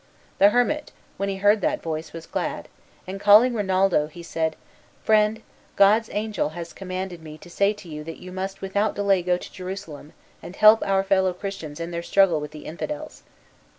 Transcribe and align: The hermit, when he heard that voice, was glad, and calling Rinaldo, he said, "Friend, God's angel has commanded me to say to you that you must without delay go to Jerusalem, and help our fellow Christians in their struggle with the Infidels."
The 0.39 0.49
hermit, 0.49 0.91
when 1.17 1.29
he 1.29 1.35
heard 1.35 1.61
that 1.61 1.83
voice, 1.83 2.11
was 2.11 2.25
glad, 2.25 2.67
and 3.05 3.21
calling 3.21 3.53
Rinaldo, 3.53 4.07
he 4.07 4.23
said, 4.23 4.55
"Friend, 5.03 5.43
God's 5.75 6.09
angel 6.11 6.49
has 6.57 6.73
commanded 6.73 7.21
me 7.21 7.37
to 7.37 7.51
say 7.51 7.71
to 7.73 7.87
you 7.87 8.03
that 8.05 8.17
you 8.17 8.31
must 8.31 8.61
without 8.63 8.95
delay 8.95 9.21
go 9.21 9.37
to 9.37 9.53
Jerusalem, 9.53 10.13
and 10.41 10.55
help 10.55 10.81
our 10.81 11.03
fellow 11.03 11.33
Christians 11.33 11.79
in 11.79 11.91
their 11.91 12.01
struggle 12.01 12.41
with 12.41 12.49
the 12.49 12.65
Infidels." 12.65 13.21